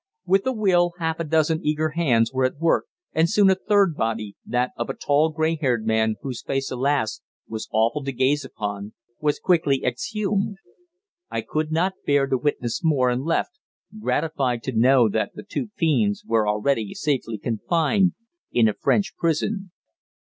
With 0.25 0.47
a 0.47 0.51
will, 0.51 0.93
half 0.97 1.19
a 1.19 1.23
dozen 1.23 1.63
eager 1.63 1.89
hands 1.89 2.33
were 2.33 2.43
at 2.43 2.57
work, 2.59 2.85
and 3.13 3.29
soon 3.29 3.51
a 3.51 3.55
third 3.55 3.93
body 3.95 4.35
that 4.43 4.71
of 4.75 4.89
a 4.89 4.95
tall, 4.95 5.29
grey 5.29 5.57
haired 5.61 5.85
man, 5.85 6.15
whose 6.23 6.41
face, 6.41 6.71
alas! 6.71 7.21
was 7.47 7.69
awful 7.71 8.03
to 8.05 8.11
gaze 8.11 8.43
upon 8.43 8.93
was 9.19 9.37
quickly 9.37 9.83
exhumed. 9.85 10.57
I 11.29 11.41
could 11.41 11.71
not 11.71 11.93
bear 12.03 12.25
to 12.25 12.37
witness 12.39 12.83
more, 12.83 13.11
and 13.11 13.23
left, 13.23 13.59
gratified 13.99 14.63
to 14.63 14.71
know 14.71 15.07
that 15.07 15.33
the 15.35 15.43
two 15.43 15.69
fiends 15.75 16.25
were 16.25 16.47
already 16.49 16.95
safely 16.95 17.37
confined 17.37 18.13
in 18.51 18.67
a 18.67 18.73
French 18.73 19.15
prison. 19.15 19.69